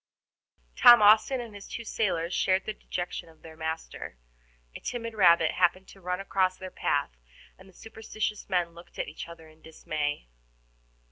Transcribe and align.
Tom 0.75 0.99
Austin 0.99 1.39
and 1.39 1.53
his 1.53 1.67
two 1.67 1.83
sailors 1.83 2.33
shared 2.33 2.65
the 2.65 2.73
dejection 2.73 3.29
of 3.29 3.43
their 3.43 3.55
master. 3.55 4.17
A 4.75 4.79
timid 4.79 5.13
rabbit 5.13 5.51
happened 5.51 5.87
to 5.89 6.01
run 6.01 6.19
across 6.19 6.57
their 6.57 6.71
path, 6.71 7.11
and 7.55 7.69
the 7.69 7.73
superstitious 7.73 8.49
men 8.49 8.69
looked 8.73 8.97
at 8.97 9.07
each 9.07 9.27
other 9.29 9.47
in 9.47 9.61
dismay. 9.61 10.27